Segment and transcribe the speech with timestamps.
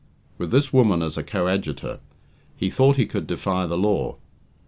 [0.39, 1.99] With this woman as a coadjutor,
[2.55, 4.17] he thought he could defy the law.